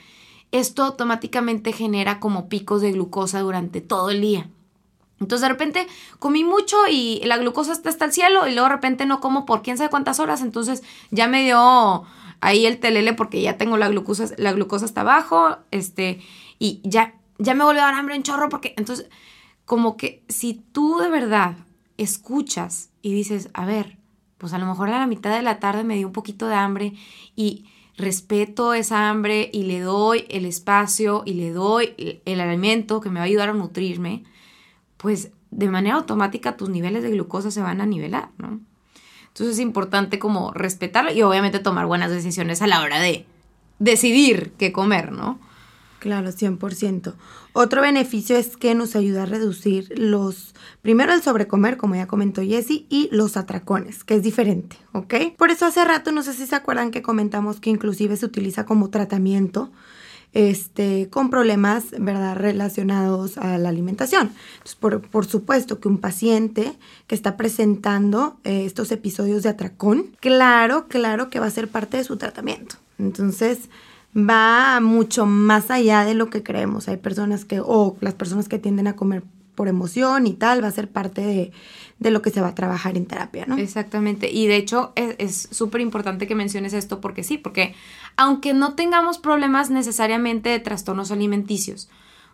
[0.51, 4.51] esto automáticamente genera como picos de glucosa durante todo el día.
[5.19, 5.87] Entonces de repente
[6.19, 9.47] comí mucho y la glucosa está hasta el cielo y luego de repente no como
[9.47, 12.05] por quién sabe cuántas horas, entonces ya me dio
[12.43, 16.19] ahí el telele porque ya tengo la glucosa, la glucosa hasta abajo, este,
[16.59, 19.09] y ya, ya me volvió a dar hambre un chorro porque entonces
[19.65, 21.55] como que si tú de verdad
[21.97, 23.97] escuchas y dices, a ver,
[24.37, 26.55] pues a lo mejor a la mitad de la tarde me dio un poquito de
[26.55, 26.93] hambre
[27.35, 33.09] y respeto esa hambre y le doy el espacio y le doy el alimento que
[33.09, 34.23] me va a ayudar a nutrirme,
[34.97, 38.59] pues de manera automática tus niveles de glucosa se van a nivelar, ¿no?
[39.33, 43.25] Entonces es importante como respetarlo y obviamente tomar buenas decisiones a la hora de
[43.79, 45.39] decidir qué comer, ¿no?
[45.97, 47.15] Claro, 100%.
[47.53, 52.43] Otro beneficio es que nos ayuda a reducir los, primero el sobrecomer, como ya comentó
[52.43, 55.15] Jessie, y los atracones, que es diferente, ¿ok?
[55.35, 58.65] Por eso hace rato, no sé si se acuerdan que comentamos que inclusive se utiliza
[58.65, 59.71] como tratamiento
[60.33, 64.31] este, con problemas, ¿verdad?, relacionados a la alimentación.
[64.63, 64.75] Entonces,
[65.11, 66.73] por, supuesto que un paciente
[67.07, 71.97] que está presentando eh, estos episodios de atracón, claro, claro que va a ser parte
[71.97, 72.75] de su tratamiento.
[72.97, 73.69] Entonces,
[74.15, 76.87] va mucho más allá de lo que creemos.
[76.87, 79.23] Hay personas que, o las personas que tienden a comer
[79.55, 81.51] por emoción y tal, va a ser parte de,
[82.03, 83.57] de lo que se va a trabajar en terapia, ¿no?
[83.57, 84.29] Exactamente.
[84.29, 87.73] Y de hecho es súper importante que menciones esto porque sí, porque
[88.17, 91.89] aunque no tengamos problemas necesariamente de trastornos alimenticios,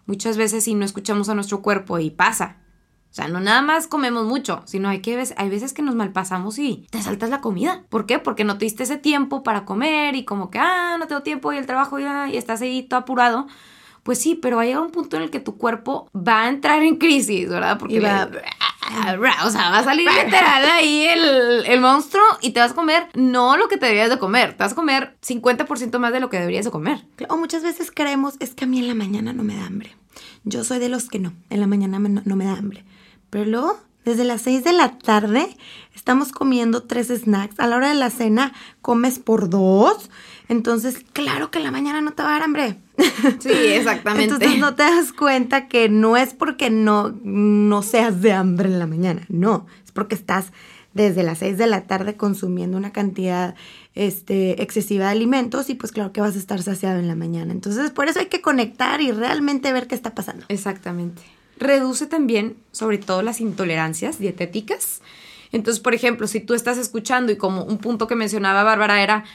[0.08, 2.58] muchas veces si no escuchamos a nuestro cuerpo y pasa,
[3.12, 6.60] o sea, no nada más comemos mucho, sino hay que hay veces que nos malpasamos
[6.60, 7.84] y te saltas la comida.
[7.90, 8.20] ¿Por qué?
[8.20, 11.54] Porque no te diste ese tiempo para comer y como que, ah, no tengo tiempo
[11.54, 13.48] y el trabajo ya, y estás ahí todo apurado.
[14.04, 16.96] Pues sí, pero hay un punto en el que tu cuerpo va a entrar en
[16.96, 17.78] crisis, ¿verdad?
[17.78, 18.30] Porque va,
[19.46, 23.08] o sea, va a salir literal ahí el, el, monstruo y te vas a comer
[23.14, 26.30] no lo que te deberías de comer, te vas a comer 50% más de lo
[26.30, 27.06] que deberías de comer.
[27.30, 29.96] O muchas veces creemos, es que a mí en la mañana no me da hambre.
[30.44, 32.84] Yo soy de los que no, en la mañana no me da hambre.
[33.30, 35.56] Pero luego, desde las 6 de la tarde,
[35.94, 37.60] estamos comiendo tres snacks.
[37.60, 40.10] A la hora de la cena, comes por dos.
[40.50, 42.76] Entonces, claro que en la mañana no te va a dar hambre.
[43.40, 44.34] Sí, exactamente.
[44.34, 48.80] Entonces no te das cuenta que no es porque no, no seas de hambre en
[48.80, 50.52] la mañana, no, es porque estás
[50.94, 53.56] desde las 6 de la tarde consumiendo una cantidad
[53.96, 57.54] este, excesiva de alimentos y pues claro que vas a estar saciado en la mañana.
[57.54, 60.46] Entonces por eso hay que conectar y realmente ver qué está pasando.
[60.50, 61.22] Exactamente
[61.60, 65.02] reduce también sobre todo las intolerancias dietéticas.
[65.52, 69.26] Entonces, por ejemplo, si tú estás escuchando y como un punto que mencionaba Bárbara era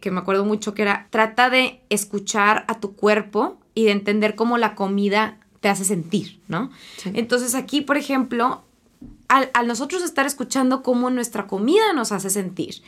[0.00, 4.36] que, me acuerdo mucho que era, trata de escuchar a tu cuerpo y de entender
[4.36, 6.70] cómo la comida te hace sentir, ¿no?
[7.06, 8.62] Entonces aquí, por ejemplo,
[9.26, 12.82] al, al, nosotros estar escuchando cómo nuestra comida nos hace sentir,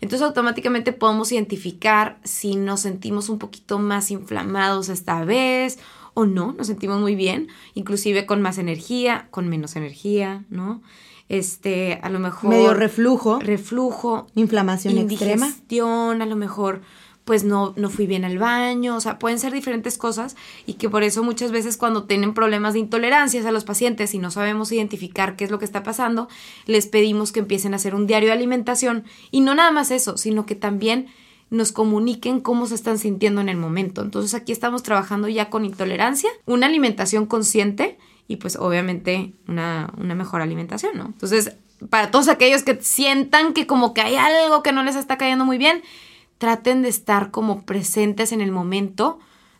[0.00, 5.78] entonces automáticamente podemos identificar si nos sentimos un poquito más inflamados esta vez
[6.14, 10.82] o no, nos sentimos muy bien, inclusive con más energía, con menos energía, ¿no?
[11.32, 12.50] Este, a lo mejor...
[12.50, 13.38] Medio reflujo.
[13.38, 14.26] Reflujo.
[14.34, 15.48] Inflamación extrema.
[15.48, 16.82] a lo mejor
[17.24, 20.90] pues no, no fui bien al baño, o sea, pueden ser diferentes cosas y que
[20.90, 24.72] por eso muchas veces cuando tienen problemas de intolerancias a los pacientes y no sabemos
[24.72, 26.28] identificar qué es lo que está pasando,
[26.66, 30.18] les pedimos que empiecen a hacer un diario de alimentación y no nada más eso,
[30.18, 31.06] sino que también
[31.48, 34.02] nos comuniquen cómo se están sintiendo en el momento.
[34.02, 37.96] Entonces aquí estamos trabajando ya con intolerancia, una alimentación consciente
[38.28, 41.06] y pues obviamente una, una mejor alimentación, ¿no?
[41.06, 41.56] Entonces,
[41.90, 45.44] para todos aquellos que sientan que como que hay algo que no les está cayendo
[45.44, 45.82] muy bien,
[46.38, 49.18] traten de estar como presentes en el momento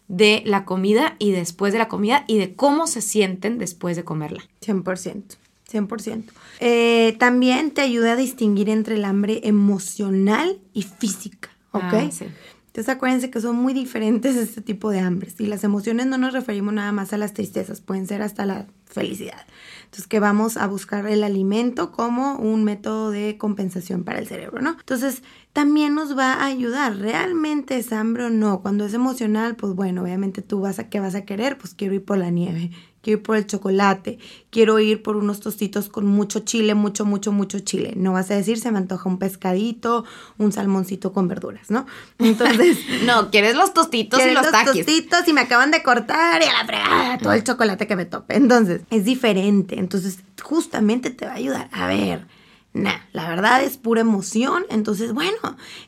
[0.08, 4.04] de la comida y después de la comida y de cómo se sienten después de
[4.04, 4.42] comerla.
[4.60, 5.36] 100%.
[5.70, 6.24] 100%.
[6.60, 11.82] Eh, también te ayuda a distinguir entre el hambre emocional y física, ¿ok?
[11.82, 12.26] Ah, sí.
[12.72, 15.38] Entonces acuérdense que son muy diferentes este tipo de hambres.
[15.38, 18.66] Y las emociones no nos referimos nada más a las tristezas, pueden ser hasta la
[18.86, 19.44] felicidad.
[19.84, 24.62] Entonces que vamos a buscar el alimento como un método de compensación para el cerebro,
[24.62, 24.70] ¿no?
[24.70, 26.96] Entonces también nos va a ayudar.
[26.96, 28.62] ¿Realmente es hambre o no?
[28.62, 31.58] Cuando es emocional, pues bueno, obviamente tú vas a, ¿qué vas a querer?
[31.58, 32.70] Pues quiero ir por la nieve,
[33.02, 34.18] quiero ir por el chocolate,
[34.50, 37.92] quiero ir por unos tostitos con mucho chile, mucho, mucho, mucho chile.
[37.96, 40.04] No vas a decir, se me antoja un pescadito,
[40.38, 41.86] un salmoncito con verduras, ¿no?
[42.18, 42.78] Entonces...
[43.04, 44.86] no, quieres los tostitos y los, los taquis.
[44.86, 48.04] tostitos y me acaban de cortar y a la fregada todo el chocolate que me
[48.04, 48.36] tope.
[48.36, 49.78] Entonces, es diferente.
[49.78, 51.68] Entonces, justamente te va a ayudar.
[51.72, 52.26] A ver,
[52.74, 54.64] Nah, la verdad es pura emoción.
[54.70, 55.36] Entonces, bueno,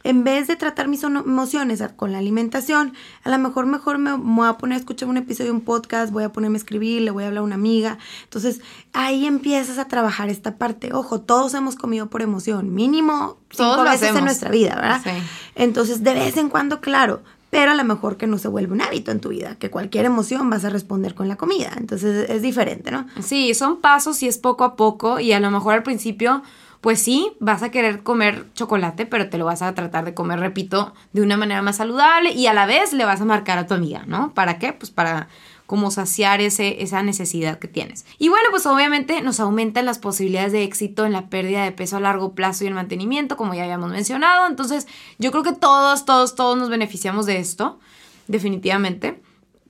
[0.03, 2.92] en vez de tratar mis emociones con la alimentación,
[3.23, 6.12] a lo mejor mejor me, voy a poner a escuchar un episodio de un podcast,
[6.12, 7.99] voy a ponerme a escribir, le voy a hablar a una amiga.
[8.25, 8.61] Entonces,
[8.92, 10.92] ahí empiezas a trabajar esta parte.
[10.92, 15.01] Ojo, todos hemos comido por emoción, mínimo cinco Todos veces en nuestra vida, ¿verdad?
[15.03, 15.11] Sí.
[15.55, 17.23] Entonces, de vez en cuando, claro,
[17.55, 20.07] pero a lo mejor que no se vuelve un hábito en tu vida, que cualquier
[20.07, 21.70] emoción vas a responder con la comida.
[21.77, 23.07] Entonces, es diferente, ¿no?
[23.23, 26.42] Sí, son pasos y es poco a poco y a lo mejor al principio,
[26.85, 30.38] pues sí, vas a querer comer chocolate, pero te lo vas a tratar de comer,
[30.38, 33.66] repito, de una manera más saludable y a la vez le vas a marcar a
[33.66, 34.35] tu amiga, ¿no?
[34.35, 34.75] ¿Para qué?
[34.75, 35.29] Pues para
[35.64, 38.05] como saciar ese, esa necesidad que tienes.
[38.18, 41.97] Y bueno, pues obviamente nos aumentan las posibilidades de éxito en la pérdida de peso
[41.97, 44.47] a largo plazo y el mantenimiento, como ya habíamos mencionado.
[44.47, 44.87] Entonces,
[45.18, 47.79] yo creo que todos, todos, todos nos beneficiamos de esto,
[48.29, 49.23] definitivamente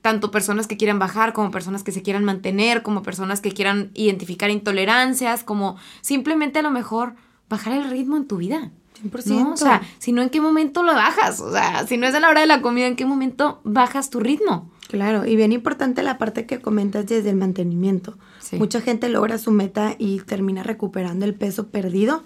[0.05, 3.89] tanto personas que quieran bajar como personas que se quieran mantener, como personas que quieran
[3.95, 7.15] identificar intolerancias, como simplemente a lo mejor
[7.49, 8.69] bajar el ritmo en tu vida.
[9.03, 9.25] 100%.
[9.25, 9.53] ¿no?
[9.53, 11.41] O sea, si no, ¿en qué momento lo bajas?
[11.41, 14.11] O sea, si no es a la hora de la comida, ¿en qué momento bajas
[14.11, 14.69] tu ritmo?
[14.89, 18.15] Claro, y bien importante la parte que comentas desde el mantenimiento.
[18.41, 18.57] Sí.
[18.57, 22.23] Mucha gente logra su meta y termina recuperando el peso perdido.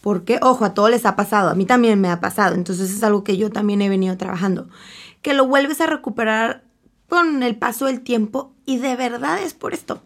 [0.00, 3.04] Porque, ojo, a todos les ha pasado, a mí también me ha pasado, entonces es
[3.04, 4.66] algo que yo también he venido trabajando.
[5.22, 6.64] Que lo vuelves a recuperar
[7.10, 10.02] con el paso del tiempo y de verdad es por esto.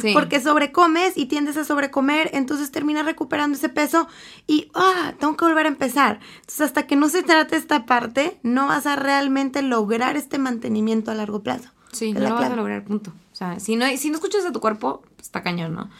[0.00, 0.10] Sí.
[0.14, 4.08] Porque sobrecomes y tiendes a sobrecomer, entonces terminas recuperando ese peso
[4.46, 6.20] y, ah, tengo que volver a empezar.
[6.36, 11.10] Entonces, hasta que no se trate esta parte, no vas a realmente lograr este mantenimiento
[11.10, 11.70] a largo plazo.
[11.92, 13.12] Sí, no lo vas a lograr, punto.
[13.32, 15.90] O sea, si no, si no escuchas de tu cuerpo, pues, está cañón, ¿no?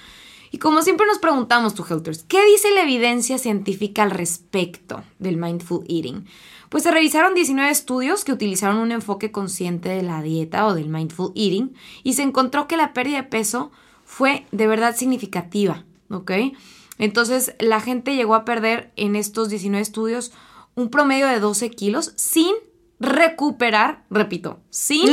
[0.53, 5.37] Y como siempre nos preguntamos, tu Helters, ¿qué dice la evidencia científica al respecto del
[5.37, 6.27] mindful eating?
[6.71, 10.89] Pues se revisaron 19 estudios que utilizaron un enfoque consciente de la dieta o del
[10.89, 13.73] mindful eating y se encontró que la pérdida de peso
[14.05, 16.31] fue de verdad significativa, ¿ok?
[16.99, 20.33] Entonces la gente llegó a perder en estos 19 estudios
[20.77, 22.55] un promedio de 12 kilos sin
[23.01, 25.09] recuperar, repito, sin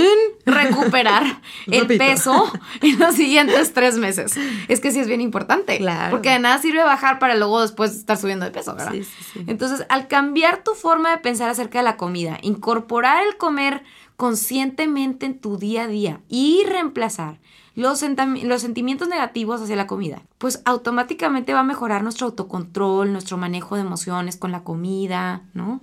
[0.45, 1.23] recuperar
[1.67, 2.03] el Repito.
[2.03, 4.37] peso en los siguientes tres meses.
[4.67, 5.77] Es que sí es bien importante.
[5.77, 6.11] Claro.
[6.11, 8.91] Porque de nada sirve bajar para luego después estar subiendo de peso, ¿verdad?
[8.91, 9.43] Sí, sí, sí.
[9.47, 13.83] Entonces, al cambiar tu forma de pensar acerca de la comida, incorporar el comer
[14.17, 17.39] conscientemente en tu día a día y reemplazar
[17.73, 18.03] los,
[18.43, 23.75] los sentimientos negativos hacia la comida, pues automáticamente va a mejorar nuestro autocontrol, nuestro manejo
[23.75, 25.81] de emociones con la comida, ¿no?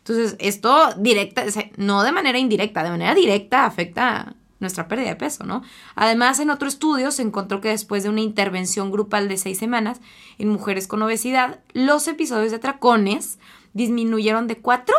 [0.00, 1.44] Entonces, esto directa,
[1.76, 5.62] no de manera indirecta, de manera directa afecta nuestra pérdida de peso, ¿no?
[5.94, 10.00] Además, en otro estudio se encontró que después de una intervención grupal de seis semanas
[10.38, 13.38] en mujeres con obesidad, los episodios de atracones
[13.72, 14.94] disminuyeron de 4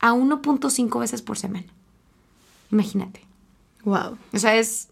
[0.00, 1.66] a 1.5 veces por semana.
[2.72, 3.26] Imagínate.
[3.84, 4.16] Wow.
[4.32, 4.88] O sea, es,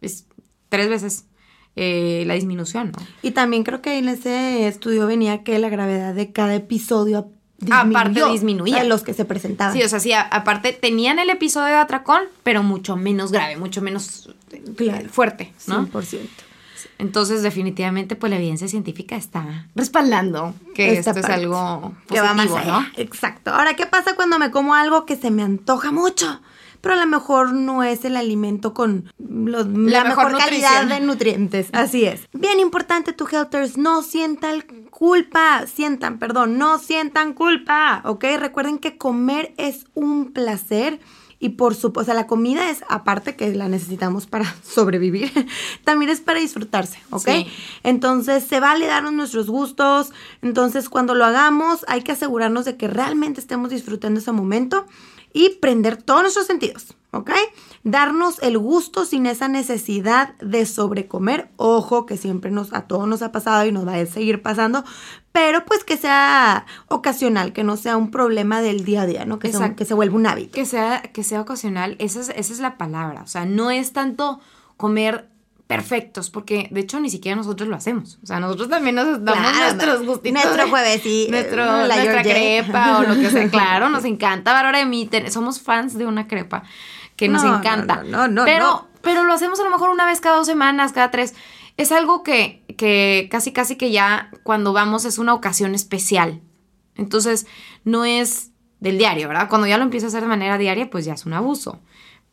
[0.00, 0.26] es
[0.68, 1.26] tres veces
[1.74, 3.04] eh, la disminución, ¿no?
[3.22, 7.32] Y también creo que en ese estudio venía que la gravedad de cada episodio
[7.70, 8.82] Aparte disminuía.
[8.82, 9.72] De los que se presentaban.
[9.74, 13.56] Sí, o sea, sí, a- aparte tenían el episodio de atracón, pero mucho menos grave,
[13.56, 15.08] mucho menos eh, Claro.
[15.10, 15.86] fuerte, ¿no?
[15.86, 16.28] 100%.
[16.98, 22.32] Entonces, definitivamente, pues la evidencia científica está respaldando que Esta esto es algo que va
[22.34, 22.80] más positivo, allá.
[22.96, 23.02] ¿no?
[23.02, 23.52] Exacto.
[23.52, 26.40] Ahora, ¿qué pasa cuando me como algo que se me antoja mucho?
[26.82, 31.00] Pero a lo mejor no es el alimento con los- la, mejor mejor, calidad de
[31.00, 31.68] nutrientes.
[31.72, 32.28] Así es.
[32.34, 35.64] Bien importante, tu helters, no sientan culpa.
[35.66, 38.02] Sientan, perdón, no sientan culpa.
[38.04, 38.24] ¿Ok?
[38.38, 41.00] Recuerden que comer es un placer
[41.44, 45.32] Y por supuesto, o sea, la comida es, aparte que la necesitamos para sobrevivir,
[45.82, 47.24] también es para disfrutarse, ¿ok?
[47.28, 47.46] Sí.
[47.82, 50.12] Entonces, se vale darnos nuestros gustos.
[50.40, 54.86] Entonces, cuando lo hagamos, hay que asegurarnos de que realmente estemos disfrutando ese momento
[55.32, 57.30] y prender todos nuestros sentidos, ¿ok?
[57.84, 61.50] Darnos el gusto sin esa necesidad de sobrecomer.
[61.56, 64.84] Ojo, que siempre nos, a todos nos ha pasado y nos va a seguir pasando,
[65.32, 69.38] pero pues que sea ocasional, que no sea un problema del día a día, ¿no?
[69.38, 70.52] Que, sea- que se vuelva un hábito.
[70.52, 73.22] Que sea, que sea ocasional, esa es, esa es la palabra.
[73.22, 74.38] O sea, no es tanto
[74.76, 75.28] comer
[75.66, 78.18] perfectos, porque de hecho ni siquiera nosotros lo hacemos.
[78.22, 80.44] O sea, nosotros también nos damos Claro, nuestros gustitos.
[80.44, 83.48] nuestro jueves, Nuestro, eh, la nuestra crepa o lo que sea.
[83.50, 84.52] Claro, nos encanta.
[84.52, 86.62] Bárbara de mí, ten- somos fans de una crepa
[87.16, 88.02] que nos No, no, encanta.
[88.04, 88.88] no, no, no, pero, no.
[89.00, 91.34] pero lo hacemos a lo mejor una vez cada dos semanas, cada tres.
[91.78, 96.40] Es algo que, que casi, casi que ya cuando vamos es una ocasión especial.
[96.96, 97.46] Entonces,
[97.84, 98.50] no es
[98.80, 99.48] del diario, ¿verdad?
[99.48, 101.80] Cuando ya lo empiezas a hacer de manera diaria, pues ya es un abuso.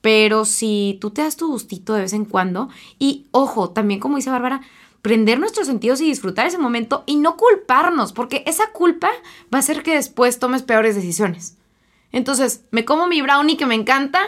[0.02, 4.16] Pero si tú te das tu gustito de vez en cuando, y ojo, también como
[4.16, 4.62] dice Bárbara,
[5.02, 9.10] prender nuestros sentidos y disfrutar ese momento y no culparnos, porque esa culpa
[9.54, 11.58] va a hacer que después tomes peores decisiones.
[12.12, 14.20] Entonces, me como mi brownie que me encanta,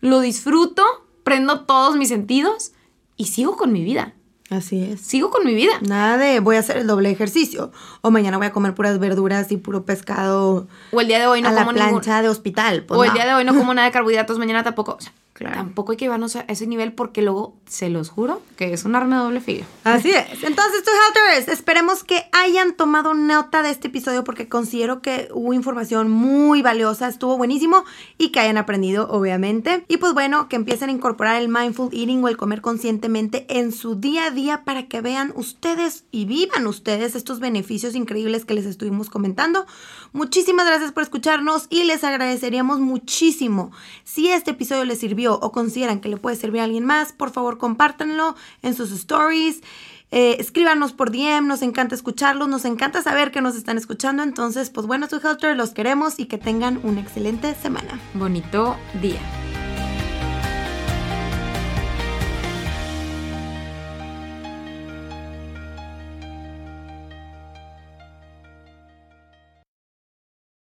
[0.00, 0.82] lo disfruto,
[1.24, 2.72] prendo todos mis sentidos
[3.16, 4.14] y sigo con mi vida.
[4.52, 5.00] Así es.
[5.00, 5.72] Sigo con mi vida.
[5.80, 7.72] Nada de voy a hacer el doble ejercicio
[8.02, 11.40] o mañana voy a comer puras verduras y puro pescado O el día de hoy
[11.40, 12.84] no a la como ningún- plancha de hospital.
[12.86, 13.14] pues o el no.
[13.14, 14.96] día de hoy no como nada de carbohidratos, mañana tampoco.
[14.98, 15.56] O sea, Claro.
[15.56, 18.94] Tampoco hay que llevarnos a ese nivel porque luego, se los juro, que es un
[18.94, 19.64] arma de doble filo.
[19.82, 20.42] Así es.
[20.42, 25.54] Entonces, tus helters, esperemos que hayan tomado nota de este episodio porque considero que hubo
[25.54, 27.84] información muy valiosa, estuvo buenísimo
[28.18, 29.86] y que hayan aprendido, obviamente.
[29.88, 33.72] Y pues bueno, que empiecen a incorporar el mindful eating o el comer conscientemente en
[33.72, 38.54] su día a día para que vean ustedes y vivan ustedes estos beneficios increíbles que
[38.54, 39.64] les estuvimos comentando.
[40.12, 43.72] Muchísimas gracias por escucharnos y les agradeceríamos muchísimo
[44.04, 47.30] si este episodio les sirvió o consideran que le puede servir a alguien más, por
[47.30, 49.62] favor compártanlo en sus stories.
[50.10, 54.22] Eh, escríbanos por DM, nos encanta escucharlos, nos encanta saber que nos están escuchando.
[54.22, 57.98] Entonces, pues bueno, tu Helter, los queremos y que tengan una excelente semana.
[58.12, 59.20] Bonito día.